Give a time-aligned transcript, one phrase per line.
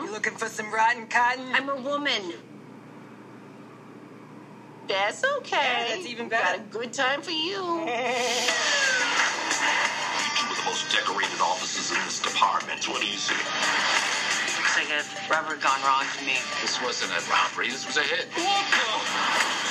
[0.00, 0.06] Handsome.
[0.06, 1.46] You looking for some rotten cotton?
[1.52, 2.34] I'm a woman.
[4.88, 5.56] That's okay.
[5.56, 6.58] Yeah, that's even better.
[6.58, 7.88] Got a good time for you.
[9.60, 12.86] You two are the most decorated officers in this department.
[12.88, 13.34] What do you see?
[13.34, 16.34] Looks like a rubber gone wrong to me.
[16.62, 17.68] This wasn't a robbery.
[17.68, 18.26] This was a hit.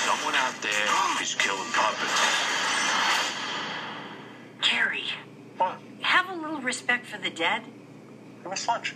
[0.06, 0.88] Someone out there
[1.22, 2.22] is killing puppets.
[4.62, 5.04] Gary,
[5.58, 5.80] What?
[6.02, 7.64] have a little respect for the dead.
[8.46, 8.96] I missed lunch.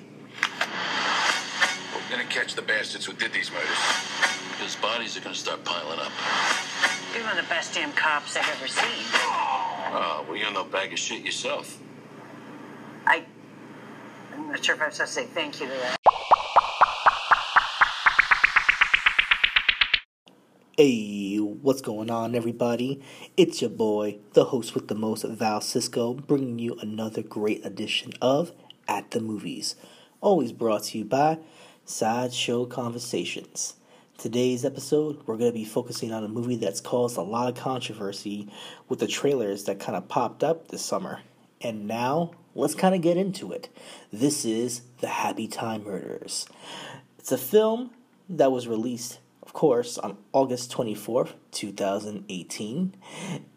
[2.13, 3.75] We're gonna catch the bastards who did these murders.
[4.61, 6.11] His bodies are gonna start piling up.
[7.11, 9.03] You're one of the best damn cops I've ever seen.
[9.15, 11.81] Oh, well, you're no bag of shit yourself.
[13.07, 13.23] I.
[14.31, 15.97] I'm not sure if I'm supposed to say thank you to that.
[20.77, 23.01] Hey, what's going on, everybody?
[23.37, 28.13] It's your boy, the host with the most, Val Cisco, bringing you another great edition
[28.21, 28.51] of
[28.87, 29.75] At the Movies.
[30.21, 31.39] Always brought to you by
[31.85, 33.73] Sideshow Conversations.
[34.17, 37.61] Today's episode, we're going to be focusing on a movie that's caused a lot of
[37.61, 38.49] controversy
[38.87, 41.19] with the trailers that kind of popped up this summer.
[41.59, 43.67] And now, let's kind of get into it.
[44.13, 46.47] This is The Happy Time Murders.
[47.19, 47.91] It's a film
[48.29, 52.95] that was released, of course, on August 24th, 2018,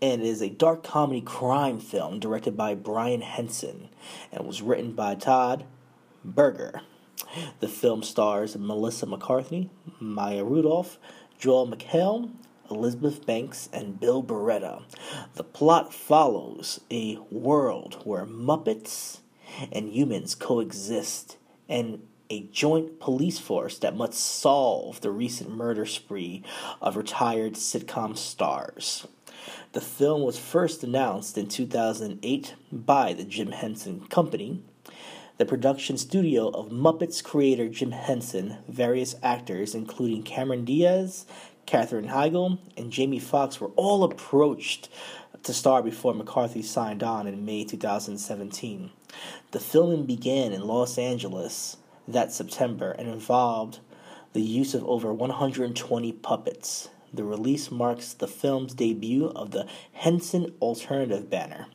[0.02, 3.88] and is a dark comedy crime film directed by Brian Henson
[4.32, 5.64] and was written by Todd
[6.24, 6.82] Berger.
[7.60, 9.70] The film stars Melissa McCarthy,
[10.00, 10.98] Maya Rudolph,
[11.38, 12.30] Joel McHale,
[12.70, 14.82] Elizabeth Banks, and Bill Barretta.
[15.34, 19.18] The plot follows a world where Muppets
[19.72, 21.36] and humans coexist
[21.68, 26.42] and a joint police force that must solve the recent murder spree
[26.80, 29.06] of retired sitcom stars.
[29.72, 34.62] The film was first announced in 2008 by the Jim Henson Company.
[35.38, 41.26] The production studio of Muppets creator Jim Henson, various actors including Cameron Diaz,
[41.66, 44.88] Katherine Heigl, and Jamie Foxx were all approached
[45.42, 48.90] to star before McCarthy signed on in May 2017.
[49.50, 51.76] The filming began in Los Angeles
[52.08, 53.80] that September and involved
[54.32, 56.88] the use of over 120 puppets.
[57.12, 61.66] The release marks the film's debut of the Henson Alternative banner.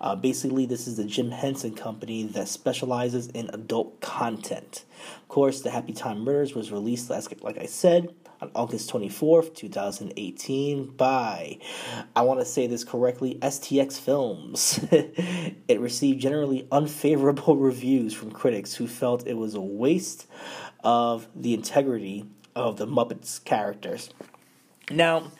[0.00, 4.84] Uh, basically, this is the Jim Henson Company that specializes in adult content.
[5.22, 9.54] Of course, The Happy Time Murders was released, last, like I said, on August 24th,
[9.54, 11.58] 2018, by,
[12.14, 14.80] I want to say this correctly, STX Films.
[14.92, 20.26] it received generally unfavorable reviews from critics who felt it was a waste
[20.84, 24.10] of the integrity of the Muppets characters.
[24.90, 25.32] Now,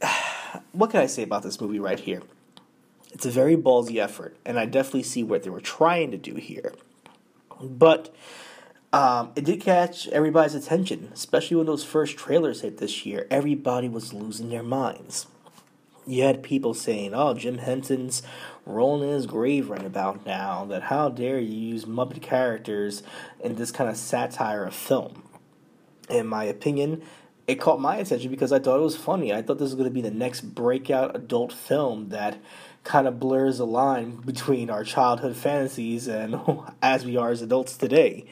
[0.72, 2.22] what can I say about this movie right here?
[3.12, 6.34] It's a very ballsy effort, and I definitely see what they were trying to do
[6.36, 6.72] here.
[7.60, 8.14] But
[8.92, 13.26] um, it did catch everybody's attention, especially when those first trailers hit this year.
[13.30, 15.26] Everybody was losing their minds.
[16.06, 18.22] you had people saying, "Oh, Jim Henson's
[18.66, 20.64] rolling in his grave right about now.
[20.66, 23.02] That how dare you use Muppet characters
[23.40, 25.22] in this kind of satire of film?"
[26.08, 27.02] In my opinion,
[27.46, 29.32] it caught my attention because I thought it was funny.
[29.32, 32.38] I thought this was going to be the next breakout adult film that
[32.84, 36.40] kind of blurs the line between our childhood fantasies and
[36.82, 38.26] as we are as adults today.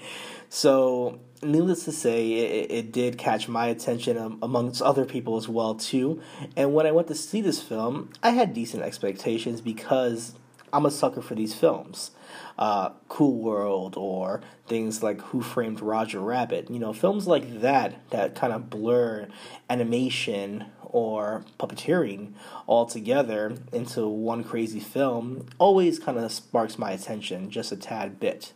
[0.49, 5.49] So, needless to say, it, it did catch my attention um, amongst other people as
[5.49, 6.23] well too.
[6.57, 10.35] And when I went to see this film, I had decent expectations because
[10.73, 12.11] I'm a sucker for these films.
[12.59, 16.71] Uh, cool World or things like Who Framed Roger Rabbit.
[16.71, 19.29] You know, films like that that kind of blur
[19.71, 22.33] animation or puppeteering
[22.67, 28.19] all together into one crazy film always kind of sparks my attention just a tad
[28.21, 28.53] bit.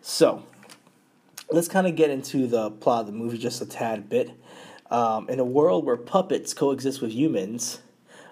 [0.00, 0.44] So,
[1.50, 4.30] let's kind of get into the plot of the movie just a tad bit.
[4.90, 7.80] Um, in a world where puppets coexist with humans,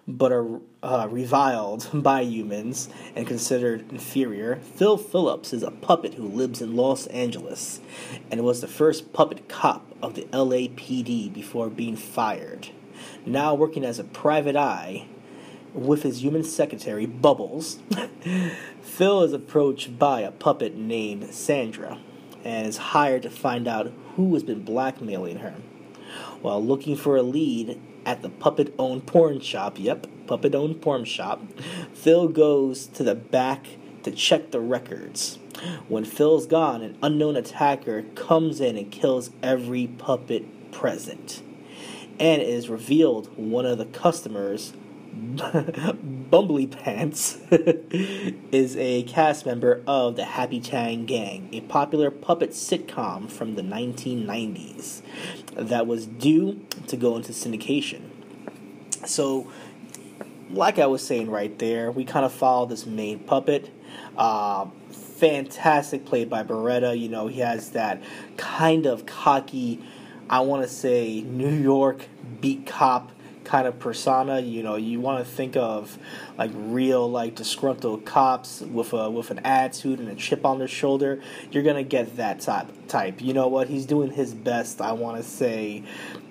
[0.07, 6.27] but are uh, reviled by humans and considered inferior, Phil Phillips is a puppet who
[6.27, 7.81] lives in Los Angeles
[8.31, 12.69] and was the first puppet cop of the LAPD before being fired.
[13.27, 15.07] Now working as a private eye
[15.75, 17.79] with his human secretary, Bubbles,
[18.83, 21.99] Phil is approached by a puppet named Sandra
[22.45, 25.55] and is hired to find out who has been blackmailing her.
[26.43, 31.05] While looking for a lead at the puppet owned porn shop, yep, puppet owned porn
[31.05, 31.43] shop,
[31.93, 33.67] Phil goes to the back
[34.03, 35.39] to check the records.
[35.89, 41.43] When Phil's gone, an unknown attacker comes in and kills every puppet present.
[42.21, 44.75] And it is revealed one of the customers
[45.11, 53.29] Bumbly Pants is a cast member of the Happy Time Gang, a popular puppet sitcom
[53.31, 55.03] from the 1990s
[55.55, 58.03] that was due to go into syndication.
[59.05, 59.51] So,
[60.51, 63.71] like I was saying right there, we kind of follow this main puppet.
[64.17, 66.99] Uh, fantastic played by Barretta.
[66.99, 68.03] You know, he has that
[68.37, 69.83] kind of cocky,
[70.31, 72.07] I want to say, New York
[72.41, 73.11] beat cop
[73.43, 74.39] kind of persona.
[74.39, 75.99] You know, you want to think of
[76.39, 80.69] like real like disgruntled cops with a with an attitude and a chip on their
[80.69, 81.21] shoulder.
[81.51, 83.21] You're gonna get that type type.
[83.21, 83.69] You know what?
[83.69, 84.81] He's doing his best.
[84.81, 85.83] I want to say,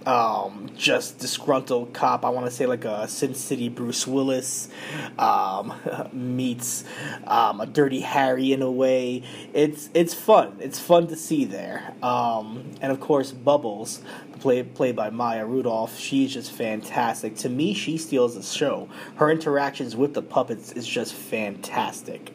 [0.05, 2.25] um, just disgruntled cop.
[2.25, 4.69] I want to say like a Sin City Bruce Willis
[5.17, 5.73] um,
[6.13, 6.83] meets
[7.27, 9.23] um, a Dirty Harry in a way.
[9.53, 10.57] It's it's fun.
[10.59, 11.93] It's fun to see there.
[12.01, 14.01] Um, and of course, Bubbles,
[14.39, 15.97] played played by Maya Rudolph.
[15.97, 17.35] She's just fantastic.
[17.37, 18.89] To me, she steals the show.
[19.15, 22.31] Her interactions with the puppets is just fantastic.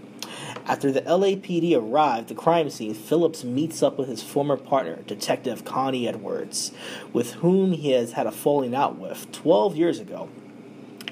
[0.67, 5.01] After the LAPD arrived at the crime scene, Phillips meets up with his former partner,
[5.07, 6.73] Detective Connie Edwards,
[7.13, 10.31] with whom he has had a falling out with 12 years ago.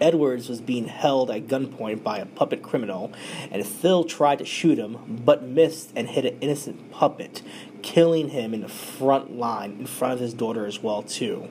[0.00, 3.12] Edwards was being held at gunpoint by a puppet criminal,
[3.50, 7.43] and Phil tried to shoot him, but missed and hit an innocent puppet,
[7.82, 11.49] killing him in the front line in front of his daughter as well too.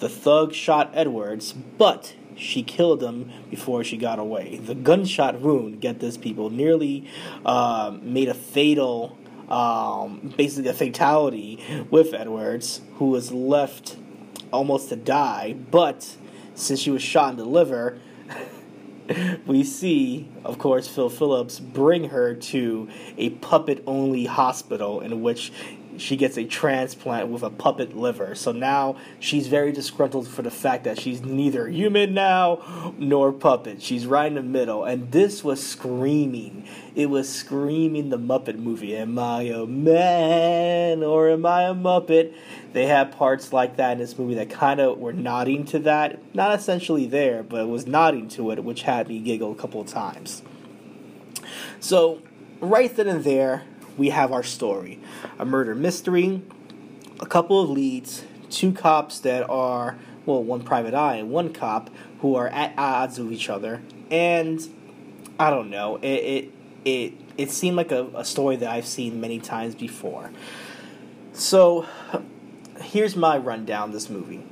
[0.00, 4.58] The thug shot Edwards, but she killed him before she got away.
[4.58, 7.08] The gunshot wound, get this people, nearly
[7.44, 9.16] uh, made a fatal,
[9.48, 13.96] um, basically a fatality with Edwards, who was left
[14.52, 15.54] almost to die.
[15.70, 16.16] But
[16.54, 17.98] since she was shot in the liver,
[19.46, 25.52] we see, of course, Phil Phillips bring her to a puppet only hospital in which
[25.98, 28.34] she gets a transplant with a puppet liver.
[28.34, 33.82] So now she's very disgruntled for the fact that she's neither human now nor puppet.
[33.82, 34.84] She's right in the middle.
[34.84, 36.66] And this was screaming.
[36.94, 38.96] It was screaming the Muppet movie.
[38.96, 42.34] Am I a man or am I a Muppet?
[42.72, 46.34] They had parts like that in this movie that kind of were nodding to that.
[46.34, 49.80] Not essentially there, but it was nodding to it, which had me giggle a couple
[49.80, 50.42] of times.
[51.80, 52.20] So,
[52.60, 53.64] right then and there,
[53.96, 55.00] we have our story
[55.38, 56.42] a murder mystery,
[57.20, 61.90] a couple of leads, two cops that are, well, one private eye and one cop
[62.20, 63.82] who are at odds with each other.
[64.10, 64.66] And
[65.38, 66.52] I don't know, it, it,
[66.84, 70.30] it, it seemed like a, a story that I've seen many times before.
[71.32, 71.86] So,
[72.80, 74.46] here's my rundown this movie.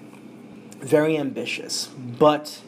[0.80, 2.60] Very ambitious, but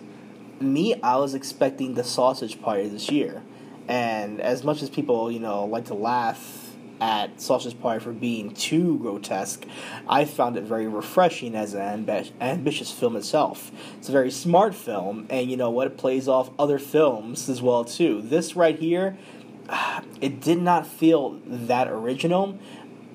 [0.60, 3.42] me, I was expecting the sausage party this year.
[3.88, 6.65] And as much as people, you know, like to laugh
[7.00, 9.64] at Sausage Party for being too grotesque,
[10.08, 13.70] I found it very refreshing as an amb- ambitious film itself.
[13.98, 15.86] It's a very smart film, and you know what?
[15.88, 18.22] It plays off other films as well too.
[18.22, 19.16] This right here,
[20.20, 22.58] it did not feel that original,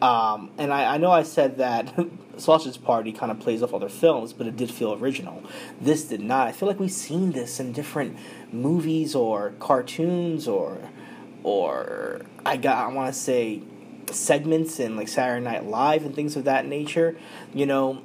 [0.01, 1.93] Um, and I, I know I said that
[2.37, 5.43] Sausage Party kind of plays off other films, but it did feel original.
[5.79, 6.47] This did not.
[6.47, 8.17] I feel like we've seen this in different
[8.51, 10.79] movies or cartoons or
[11.43, 13.61] or I got I want to say
[14.13, 17.17] segments and like Saturday Night Live and things of that nature.
[17.53, 18.03] You know,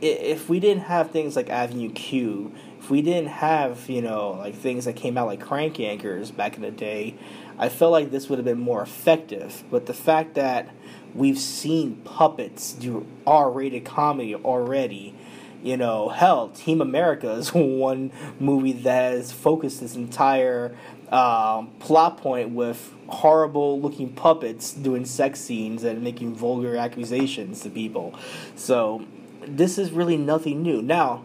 [0.00, 4.54] if we didn't have things like Avenue Q, if we didn't have you know like
[4.54, 7.14] things that came out like Crank Yankers back in the day,
[7.58, 9.64] I felt like this would have been more effective.
[9.70, 10.68] But the fact that
[11.14, 15.14] we've seen puppets do R-rated comedy already.
[15.62, 20.76] You know, hell, Team America is one movie that has focused this entire
[21.10, 27.70] um, plot point with horrible looking puppets doing sex scenes and making vulgar accusations to
[27.70, 28.14] people.
[28.54, 29.04] So,
[29.46, 30.82] this is really nothing new.
[30.82, 31.22] Now,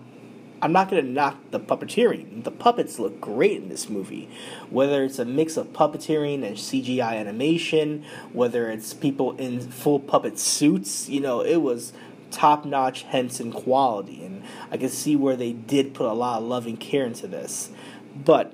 [0.64, 2.46] I'm not going to knock the puppeteering.
[2.46, 4.30] The puppets look great in this movie.
[4.70, 10.40] Whether it's a mix of puppeteering and CGI animation, whether it's people in full puppet
[10.40, 11.92] suits, you know, it was
[12.32, 14.24] top notch Henson quality.
[14.24, 17.28] And I can see where they did put a lot of love and care into
[17.28, 17.70] this.
[18.16, 18.54] But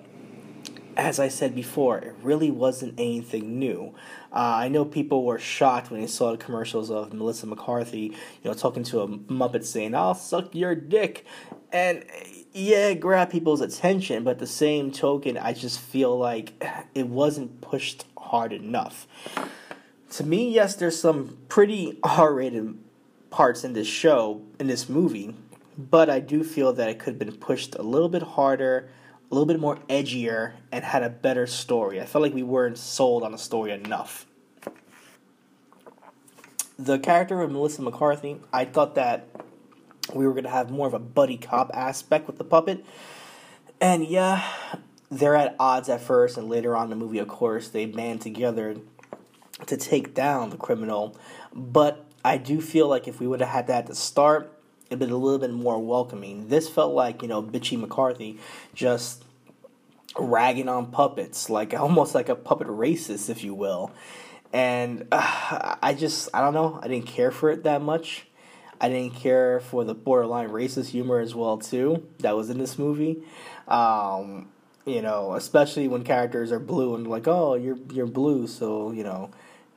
[0.99, 3.95] as I said before, it really wasn't anything new.
[4.33, 8.51] Uh, I know people were shocked when they saw the commercials of Melissa McCarthy, you
[8.51, 11.25] know, talking to a Muppet saying, I'll suck your dick.
[11.71, 12.03] And
[12.51, 16.61] yeah, grabbed people's attention, but the same token, I just feel like
[16.93, 19.07] it wasn't pushed hard enough.
[20.11, 22.77] To me, yes, there's some pretty R rated
[23.29, 25.33] parts in this show, in this movie,
[25.77, 28.89] but I do feel that it could have been pushed a little bit harder
[29.29, 32.01] a little bit more edgier and had a better story.
[32.01, 34.25] I felt like we weren't sold on the story enough.
[36.77, 39.27] The character of Melissa McCarthy, I thought that
[40.13, 42.83] we were going to have more of a buddy cop aspect with the puppet.
[43.79, 44.43] And yeah,
[45.11, 48.21] they're at odds at first, and later on in the movie, of course, they band
[48.21, 48.77] together
[49.65, 51.17] to take down the criminal.
[51.53, 54.58] But I do feel like if we would have had that at the start,
[54.89, 56.47] it'd been a little bit more welcoming.
[56.47, 58.39] This felt like, you know, Bitchy McCarthy
[58.73, 59.23] just
[60.17, 63.91] ragging on puppets, like almost like a puppet racist, if you will.
[64.51, 68.25] And uh, I just, I don't know, I didn't care for it that much.
[68.81, 72.79] I didn't care for the borderline racist humor as well too that was in this
[72.79, 73.21] movie.
[73.67, 74.49] Um,
[74.85, 79.03] you know, especially when characters are blue and like, oh, you're you're blue, so you
[79.03, 79.29] know,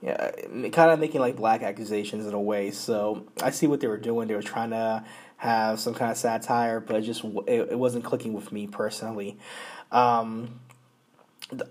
[0.02, 0.32] yeah,
[0.72, 2.72] kind of making like black accusations in a way.
[2.72, 4.26] So I see what they were doing.
[4.26, 5.04] They were trying to
[5.36, 9.38] have some kind of satire, but it just it, it wasn't clicking with me personally.
[9.92, 10.60] Um,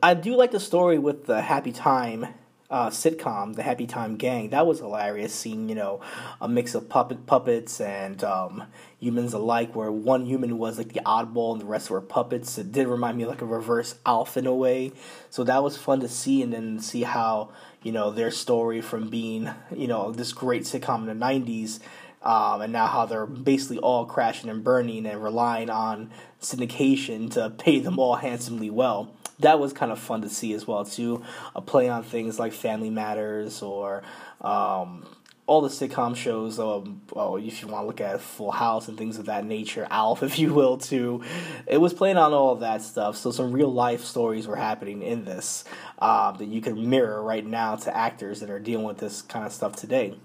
[0.02, 2.28] I do like the story with the Happy Time
[2.70, 4.52] uh, sitcom, The Happy Time Gang.
[4.52, 5.34] That was hilarious.
[5.36, 6.00] Seeing you know
[6.40, 8.64] a mix of puppet puppets and um,
[9.00, 12.58] humans alike, where one human was like the oddball and the rest were puppets.
[12.58, 14.94] It did remind me of like a reverse Alf in a way.
[15.30, 17.50] So that was fun to see, and then see how
[17.84, 21.80] you know their story from being you know this great sitcom in the '90s.
[22.24, 27.50] Um, and now how they're basically all crashing and burning and relying on syndication to
[27.50, 29.12] pay them all handsomely well
[29.42, 31.24] that was kind of fun to see as well too.
[31.56, 34.04] A play on things like Family Matters or
[34.40, 35.06] um,
[35.48, 36.60] all the sitcom shows.
[36.60, 39.88] Um, oh, if you want to look at Full House and things of that nature,
[39.90, 41.24] Alf, if you will, too.
[41.68, 43.18] It was playing on all of that stuff.
[43.18, 45.64] So some real life stories were happening in this
[46.00, 49.46] um, that you could mirror right now to actors that are dealing with this kind
[49.46, 50.16] of stuff today.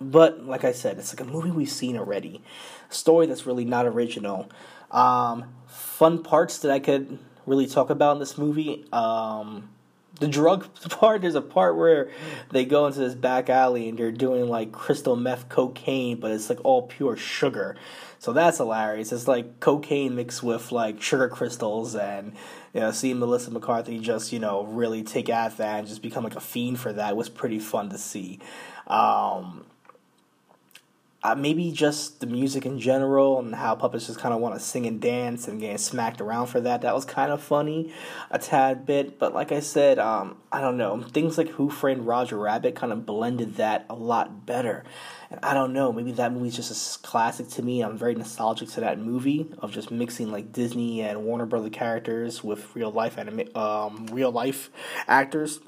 [0.00, 2.42] But like I said, it's like a movie we've seen already.
[2.90, 4.50] Story that's really not original.
[4.90, 8.84] Um, fun parts that I could really talk about in this movie.
[8.92, 9.70] Um,
[10.18, 12.10] the drug part, there's a part where
[12.50, 16.48] they go into this back alley and they're doing like crystal meth cocaine, but it's
[16.48, 17.76] like all pure sugar.
[18.18, 19.12] So that's hilarious.
[19.12, 22.32] It's like cocaine mixed with like sugar crystals, and
[22.72, 26.24] you know, seeing Melissa McCarthy just you know really take at that and just become
[26.24, 28.40] like a fiend for that was pretty fun to see.
[28.86, 29.66] Um,
[31.26, 34.60] uh, maybe just the music in general and how puppets just kind of want to
[34.60, 36.82] sing and dance and getting smacked around for that.
[36.82, 37.92] That was kind of funny,
[38.30, 39.18] a tad bit.
[39.18, 41.02] But like I said, um, I don't know.
[41.02, 44.84] Things like Who Framed Roger Rabbit kind of blended that a lot better.
[45.28, 45.92] And I don't know.
[45.92, 47.80] Maybe that movie's just a classic to me.
[47.82, 52.44] I'm very nostalgic to that movie of just mixing like Disney and Warner Brother characters
[52.44, 54.70] with real life anima- um, real life
[55.08, 55.58] actors.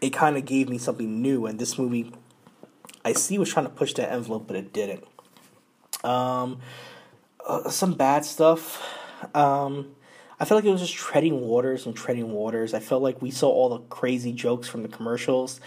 [0.00, 2.12] It kind of gave me something new, and this movie
[3.04, 5.04] I see was trying to push that envelope, but it didn't.
[6.04, 6.60] Um,
[7.46, 8.82] uh, some bad stuff.
[9.34, 9.94] Um,
[10.40, 12.72] I felt like it was just treading waters and treading waters.
[12.72, 15.60] I felt like we saw all the crazy jokes from the commercials.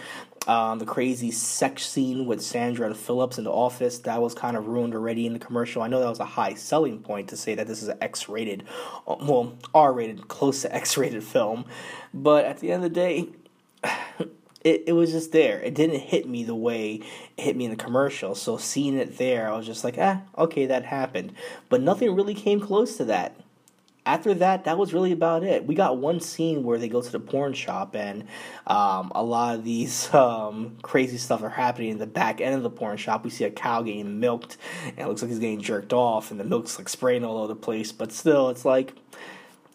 [0.46, 4.56] Um, the crazy sex scene with Sandra and Phillips in the office that was kind
[4.56, 5.82] of ruined already in the commercial.
[5.82, 8.28] I know that was a high selling point to say that this is an X
[8.28, 8.64] rated,
[9.06, 11.64] uh, well, R rated, close to X rated film.
[12.12, 13.28] But at the end of the day,
[14.64, 15.60] it, it was just there.
[15.60, 17.00] It didn't hit me the way
[17.36, 18.34] it hit me in the commercial.
[18.34, 21.32] So seeing it there, I was just like, ah, okay, that happened.
[21.68, 23.36] But nothing really came close to that.
[24.04, 25.64] After that, that was really about it.
[25.64, 28.24] We got one scene where they go to the porn shop, and
[28.66, 32.64] um, a lot of these um, crazy stuff are happening in the back end of
[32.64, 33.22] the porn shop.
[33.22, 36.40] We see a cow getting milked, and it looks like he's getting jerked off, and
[36.40, 37.92] the milk's like spraying all over the place.
[37.92, 38.94] But still, it's like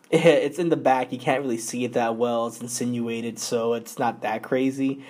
[0.12, 1.12] it's in the back.
[1.12, 2.48] You can't really see it that well.
[2.48, 5.04] It's insinuated, so it's not that crazy.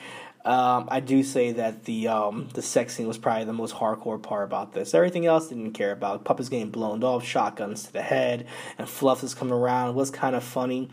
[0.43, 4.21] Um, I do say that the um, the sex scene was probably the most hardcore
[4.21, 4.93] part about this.
[4.93, 6.23] Everything else didn't care about.
[6.23, 10.35] Puppets getting blown off, shotguns to the head, and Fluff is coming around was kind
[10.35, 10.89] of funny,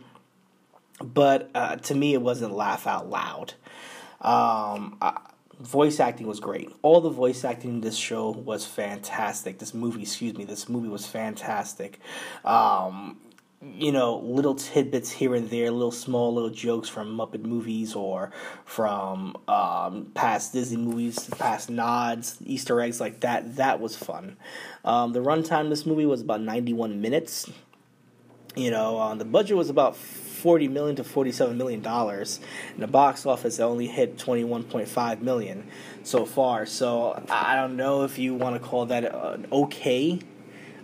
[1.00, 3.54] but uh, to me it wasn't laugh out loud.
[4.20, 4.98] Um,
[5.60, 6.70] voice acting was great.
[6.82, 9.58] All the voice acting in this show was fantastic.
[9.58, 12.00] This movie, excuse me, this movie was fantastic.
[12.44, 13.18] Um,
[13.72, 18.30] you know, little tidbits here and there, little small little jokes from Muppet movies or
[18.64, 23.56] from um, past Disney movies, past nods, Easter eggs like that.
[23.56, 24.36] That was fun.
[24.84, 27.50] Um, the runtime this movie was about 91 minutes.
[28.54, 32.38] You know, uh, the budget was about 40 million to 47 million dollars.
[32.74, 35.66] And the box office only hit 21.5 million
[36.02, 36.66] so far.
[36.66, 40.20] So I don't know if you want to call that an okay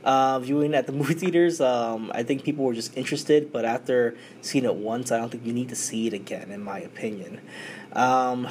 [0.04, 1.60] uh, viewing at the movie theaters.
[1.60, 5.44] Um, I think people were just interested, but after seeing it once, I don't think
[5.44, 7.40] you need to see it again, in my opinion.
[7.92, 8.48] Um,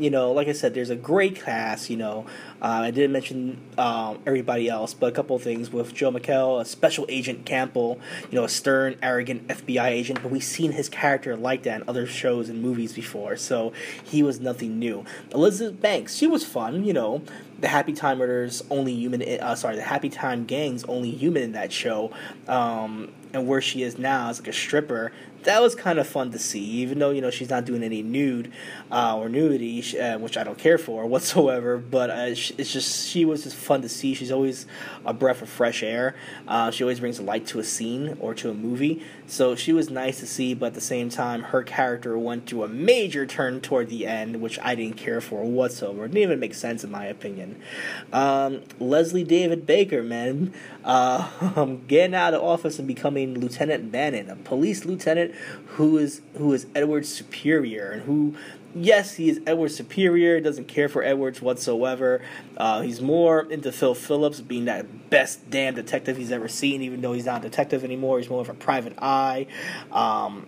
[0.00, 1.90] you know, like I said, there's a great cast.
[1.90, 2.26] You know,
[2.62, 6.60] uh, I didn't mention um, everybody else, but a couple of things with Joe McHale,
[6.60, 8.00] a special agent Campbell.
[8.30, 11.88] You know, a stern, arrogant FBI agent, but we've seen his character like that in
[11.88, 15.04] other shows and movies before, so he was nothing new.
[15.32, 16.84] Elizabeth Banks, she was fun.
[16.84, 17.22] You know,
[17.60, 19.22] the Happy Time Murders only human.
[19.22, 22.10] Uh, sorry, the Happy Time Gang's only human in that show.
[22.48, 25.12] Um, and where she is now as like a stripper
[25.44, 28.02] that was kind of fun to see, even though you know she's not doing any
[28.02, 28.52] nude
[28.90, 31.78] uh, or nudity, uh, which I don't care for whatsoever.
[31.78, 34.14] But uh, it's just she was just fun to see.
[34.14, 34.66] She's always
[35.04, 36.14] a breath of fresh air.
[36.46, 39.02] Uh, she always brings light to a scene or to a movie.
[39.26, 42.64] So she was nice to see, but at the same time, her character went to
[42.64, 46.04] a major turn toward the end, which I didn't care for whatsoever.
[46.04, 47.60] It didn't even make sense in my opinion.
[48.12, 50.52] Um, Leslie David Baker, man,
[50.84, 55.29] uh, getting out of office and becoming Lieutenant Bannon, a police lieutenant
[55.66, 58.34] who is who is Edward's superior and who
[58.74, 62.22] yes, he is Edward's superior, doesn't care for Edwards whatsoever.
[62.56, 67.00] Uh, he's more into Phil Phillips being that best damn detective he's ever seen, even
[67.00, 68.18] though he's not a detective anymore.
[68.18, 69.46] He's more of a private eye.
[69.90, 70.46] Um,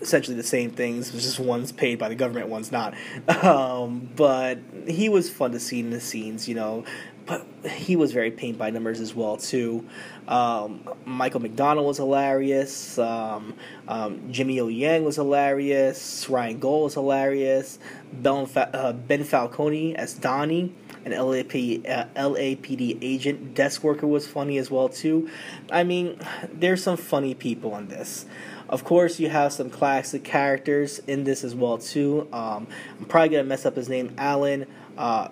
[0.00, 2.94] essentially the same things, just one's paid by the government, one's not.
[3.44, 6.84] Um, but he was fun to see in the scenes, you know,
[7.26, 9.86] but he was very paint by numbers as well too.
[10.28, 12.98] Um, Michael McDonald was hilarious.
[12.98, 13.54] Um,
[13.88, 16.28] um, Jimmy O Yang was hilarious.
[16.28, 17.78] Ryan Gaul was hilarious.
[18.12, 24.58] Ben, uh, ben Falcone as Donnie, an LAP, uh, LAPD agent desk worker, was funny
[24.58, 25.28] as well too.
[25.70, 26.18] I mean,
[26.52, 28.26] there's some funny people in this.
[28.68, 32.28] Of course, you have some classic characters in this as well too.
[32.32, 32.66] Um,
[32.98, 35.28] I'm probably gonna mess up his name, Alan uh,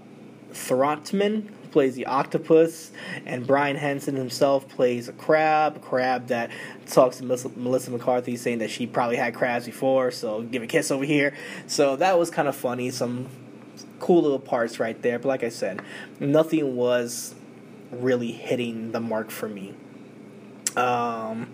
[0.52, 2.93] Throntman plays the octopus,
[3.27, 6.51] and Brian Henson himself plays a crab, a crab that
[6.87, 10.91] talks to Melissa McCarthy saying that she probably had crabs before, so give a kiss
[10.91, 11.35] over here.
[11.67, 13.29] So that was kind of funny, some
[13.99, 15.19] cool little parts right there.
[15.19, 15.83] But like I said,
[16.21, 17.35] nothing was
[17.91, 19.75] really hitting the mark for me.
[20.77, 21.52] Um,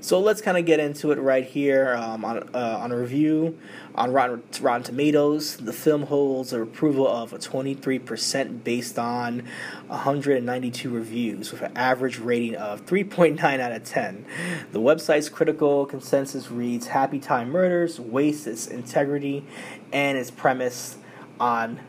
[0.00, 3.58] so let's kind of get into it right here um, on uh, on a review
[3.94, 5.56] on Rotten, Rotten Tomatoes.
[5.56, 9.42] The film holds a approval of 23% based on
[9.88, 14.24] 192 reviews with an average rating of 3.9 out of 10.
[14.72, 19.44] The website's critical consensus reads Happy Time Murders wastes its integrity
[19.92, 20.96] and its premise
[21.38, 21.80] on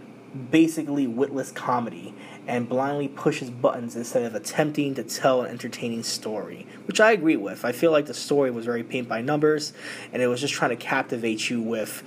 [0.49, 2.15] basically witless comedy
[2.47, 7.35] and blindly pushes buttons instead of attempting to tell an entertaining story, which I agree
[7.35, 7.63] with.
[7.63, 9.73] I feel like the story was very paint by numbers,
[10.11, 12.03] and it was just trying to captivate you with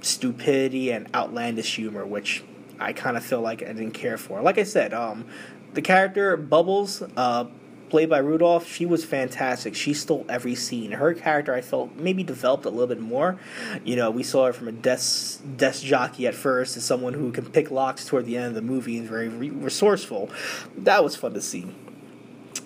[0.00, 2.42] stupidity and outlandish humor, which
[2.78, 4.40] I kind of feel like I didn't care for.
[4.40, 5.26] Like I said, um,
[5.74, 7.44] the character Bubbles, uh,
[7.88, 9.74] played by Rudolph, she was fantastic.
[9.74, 10.92] She stole every scene.
[10.92, 13.38] Her character, I felt, maybe developed a little bit more.
[13.84, 17.32] You know, we saw her from a desk desk jockey at first to someone who
[17.32, 20.30] can pick locks toward the end of the movie and very re- resourceful.
[20.76, 21.66] That was fun to see.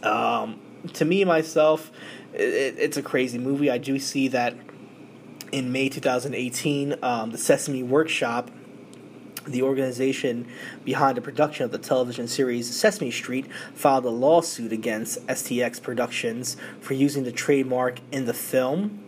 [0.02, 0.60] Um,
[0.94, 1.90] to me myself,
[2.32, 3.70] it, it's a crazy movie.
[3.70, 4.54] I do see that
[5.52, 8.50] in May 2018, um, the Sesame Workshop
[9.46, 10.46] the organization
[10.84, 16.56] behind the production of the television series Sesame Street filed a lawsuit against STX Productions
[16.80, 19.02] for using the trademark in the film.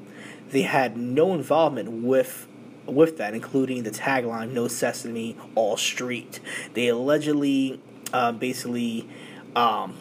[0.51, 2.49] They had no involvement with
[2.87, 6.40] with that, including the tagline "No Sesame, All Street."
[6.75, 7.81] They allegedly,
[8.12, 9.09] uh, basically,
[9.57, 9.97] um,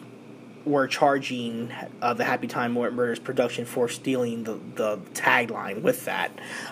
[0.64, 6.30] were charging uh, the Happy Time Murders production for stealing the, the tagline with that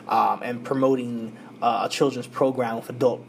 [0.08, 3.24] um, and promoting uh, a children's program with adult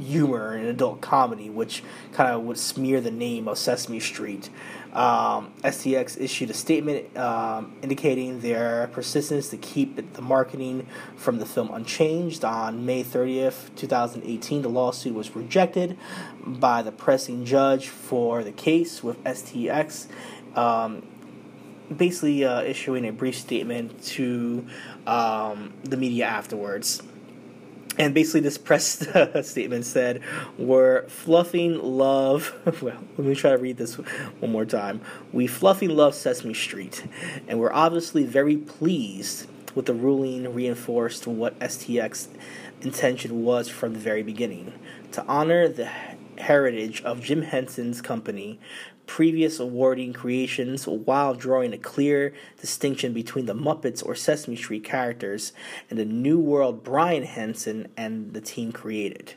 [0.00, 4.50] humor and adult comedy, which kind of would smear the name of Sesame Street.
[4.92, 11.46] Um, STX issued a statement um, indicating their persistence to keep the marketing from the
[11.46, 12.44] film unchanged.
[12.44, 15.98] On May 30th, 2018, the lawsuit was rejected
[16.46, 20.06] by the pressing judge for the case, with STX
[20.54, 21.02] um,
[21.94, 24.66] basically uh, issuing a brief statement to
[25.06, 27.02] um, the media afterwards
[27.98, 29.06] and basically this press
[29.42, 30.20] statement said
[30.58, 32.54] we're fluffing love.
[32.82, 35.00] Well let me try to read this one more time.
[35.32, 37.06] We fluffing love sesame street
[37.48, 42.28] and we're obviously very pleased with the ruling reinforced what stx
[42.82, 44.72] intention was from the very beginning.
[45.12, 45.88] To honor the
[46.38, 48.58] heritage of jim henson's company
[49.06, 55.52] previous awarding creations while drawing a clear distinction between the Muppets or Sesame Street characters
[55.90, 59.34] and the new world Brian Henson and the team created.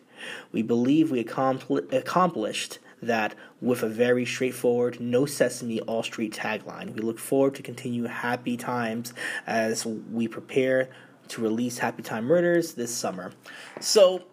[0.51, 6.95] We believe we accompli- accomplished that with a very straightforward no sesame all street tagline
[6.95, 9.13] we look forward to continue happy times
[9.45, 10.89] as we prepare
[11.27, 13.31] to release happy time murders this summer
[13.79, 14.23] so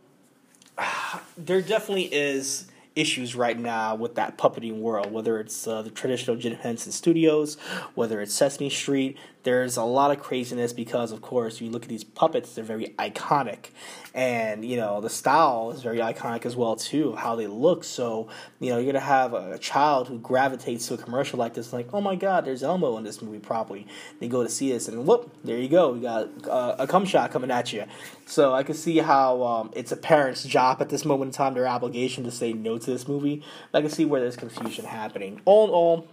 [1.37, 6.37] there definitely is issues right now with that puppeting world, whether it's uh, the traditional
[6.37, 7.57] Jim Henson Studios,
[7.95, 9.17] whether it's Sesame Street.
[9.45, 12.95] There's a lot of craziness because, of course, you look at these puppets; they're very
[12.99, 13.67] iconic,
[14.15, 17.15] and you know the style is very iconic as well too.
[17.15, 18.29] How they look, so
[18.59, 21.93] you know you're gonna have a child who gravitates to a commercial like this, like,
[21.93, 23.39] oh my God, there's Elmo in this movie.
[23.39, 23.87] Probably
[24.19, 27.05] they go to see this, and whoop, there you go, we got uh, a cum
[27.05, 27.85] shot coming at you.
[28.25, 31.53] So I can see how um, it's a parent's job at this moment in time,
[31.53, 33.43] their obligation to say no to this movie.
[33.75, 35.43] I can see where there's confusion happening.
[35.45, 36.09] All in all,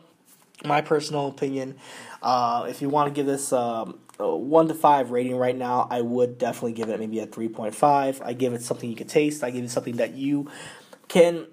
[0.65, 1.75] my personal opinion,
[2.21, 5.87] uh, if you want to give this um, a one to five rating right now,
[5.89, 8.21] I would definitely give it maybe a three point five.
[8.23, 9.43] I give it something you can taste.
[9.43, 10.49] I give it something that you
[11.07, 11.47] can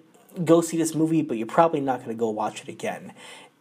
[0.45, 3.13] go see this movie, but you're probably not going to go watch it again.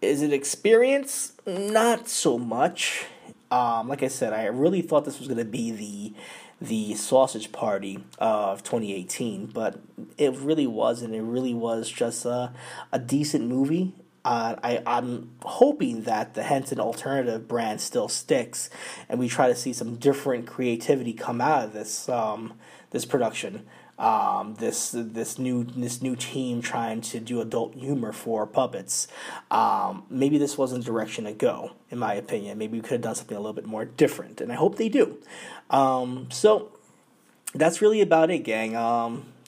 [0.01, 1.33] Is it experience?
[1.45, 3.05] Not so much.
[3.49, 6.13] Um, like I said, I really thought this was going to be the
[6.59, 9.79] the sausage party of 2018, but
[10.17, 11.13] it really wasn't.
[11.13, 12.51] It really was just a,
[12.91, 13.93] a decent movie.
[14.27, 18.69] Uh, I, I'm hoping that the Henson Alternative brand still sticks,
[19.07, 22.55] and we try to see some different creativity come out of this um,
[22.91, 23.65] this production.
[23.97, 29.07] Um, this this new this new team trying to do adult humor for puppets.
[29.49, 32.57] Um, maybe this wasn't the direction to go, in my opinion.
[32.57, 34.89] Maybe we could have done something a little bit more different, and I hope they
[34.89, 35.19] do.
[35.69, 36.73] Um, so
[37.53, 38.75] that's really about it, gang.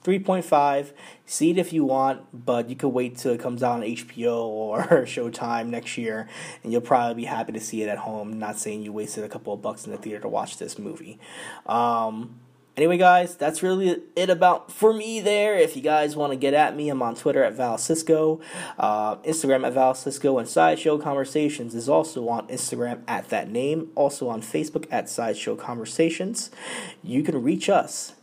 [0.06, 0.92] Um, 3.5.
[1.26, 4.46] See it if you want, but you could wait till it comes out on HBO
[4.46, 6.28] or Showtime next year,
[6.64, 8.40] and you'll probably be happy to see it at home.
[8.40, 11.20] Not saying you wasted a couple of bucks in the theater to watch this movie.
[11.66, 12.40] Um,
[12.78, 15.58] Anyway, guys, that's really it about for me there.
[15.58, 18.40] If you guys want to get at me, I'm on Twitter at Val Cisco,
[18.78, 23.92] uh, Instagram at Val Cisco, and Sideshow Conversations is also on Instagram at that name.
[23.96, 26.52] Also on Facebook at Sideshow Conversations.
[27.04, 28.14] You can reach us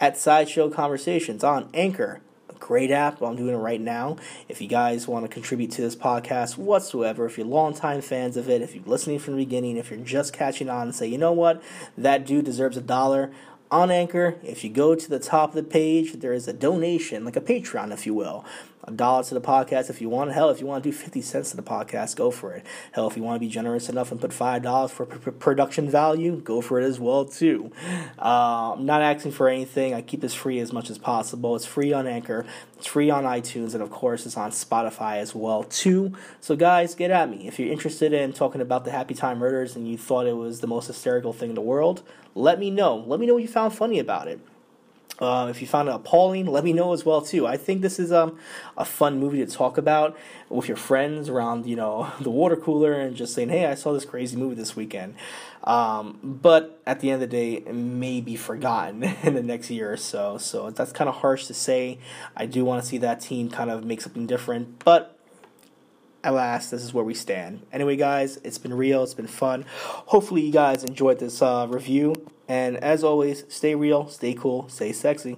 [0.00, 2.20] at Sideshow Conversations on Anchor.
[2.48, 3.20] A great app.
[3.20, 4.16] I'm doing it right now.
[4.48, 8.48] If you guys want to contribute to this podcast whatsoever, if you're longtime fans of
[8.48, 11.18] it, if you're listening from the beginning, if you're just catching on and say, you
[11.18, 11.62] know what,
[11.98, 13.30] that dude deserves a dollar,
[13.70, 17.24] on Anchor, if you go to the top of the page, there is a donation,
[17.24, 18.44] like a Patreon, if you will.
[18.90, 20.32] A dollar to the podcast if you want.
[20.32, 22.66] Hell, if you want to do 50 cents to the podcast, go for it.
[22.90, 26.40] Hell, if you want to be generous enough and put $5 for p- production value,
[26.40, 27.70] go for it as well, too.
[28.18, 29.94] Uh, I'm not asking for anything.
[29.94, 31.54] I keep this free as much as possible.
[31.54, 32.44] It's free on Anchor,
[32.76, 36.12] it's free on iTunes, and of course, it's on Spotify as well, too.
[36.40, 37.46] So, guys, get at me.
[37.46, 40.60] If you're interested in talking about the Happy Time Murders and you thought it was
[40.60, 42.02] the most hysterical thing in the world,
[42.34, 42.96] let me know.
[42.96, 44.40] Let me know what you found funny about it.
[45.20, 47.46] Uh, if you found it appalling, let me know as well too.
[47.46, 48.38] I think this is um,
[48.76, 50.16] a fun movie to talk about
[50.48, 53.92] with your friends around, you know, the water cooler and just saying, "Hey, I saw
[53.92, 55.14] this crazy movie this weekend."
[55.64, 59.70] Um, but at the end of the day, it may be forgotten in the next
[59.70, 60.38] year or so.
[60.38, 61.98] So that's kind of harsh to say.
[62.36, 65.18] I do want to see that team kind of make something different, but
[66.24, 67.66] alas, this is where we stand.
[67.72, 69.02] Anyway, guys, it's been real.
[69.02, 69.64] It's been fun.
[69.68, 72.14] Hopefully, you guys enjoyed this uh, review.
[72.50, 75.36] And as always, stay real, stay cool, stay sexy.